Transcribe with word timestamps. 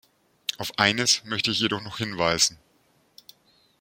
Auf 0.57 0.79
eines 0.79 1.23
möchte 1.25 1.51
ich 1.51 1.59
jedoch 1.59 1.83
noch 1.83 1.99
hinweisen. 1.99 2.57